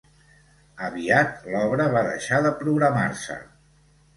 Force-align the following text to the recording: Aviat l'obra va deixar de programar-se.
Aviat 0.87 1.45
l'obra 1.55 1.87
va 1.97 2.03
deixar 2.09 2.41
de 2.47 2.53
programar-se. 2.63 3.41